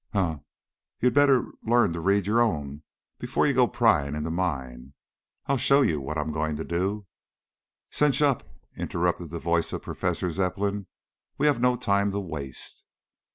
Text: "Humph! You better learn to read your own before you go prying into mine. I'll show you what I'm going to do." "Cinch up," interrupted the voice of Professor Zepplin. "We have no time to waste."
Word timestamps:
"Humph! 0.13 0.41
You 0.99 1.11
better 1.11 1.51
learn 1.61 1.93
to 1.93 1.99
read 1.99 2.25
your 2.25 2.41
own 2.41 2.81
before 3.19 3.45
you 3.45 3.53
go 3.53 3.67
prying 3.67 4.15
into 4.15 4.31
mine. 4.31 4.95
I'll 5.45 5.57
show 5.59 5.83
you 5.83 6.01
what 6.01 6.17
I'm 6.17 6.31
going 6.31 6.55
to 6.55 6.63
do." 6.63 7.05
"Cinch 7.91 8.19
up," 8.19 8.41
interrupted 8.75 9.29
the 9.29 9.37
voice 9.37 9.71
of 9.73 9.83
Professor 9.83 10.31
Zepplin. 10.31 10.87
"We 11.37 11.45
have 11.45 11.61
no 11.61 11.75
time 11.75 12.09
to 12.13 12.19
waste." 12.19 12.83